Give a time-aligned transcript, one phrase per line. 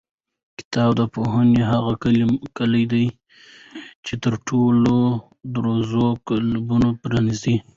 [0.57, 1.93] کتاب د پوهې هغه
[2.57, 3.03] کلۍ ده
[4.05, 5.17] چې د ټولو تړلو
[5.53, 7.55] دروازو قلفونه پرانیزي.